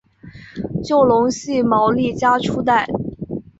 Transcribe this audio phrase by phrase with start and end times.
[0.83, 2.87] 就隆系毛利家初代。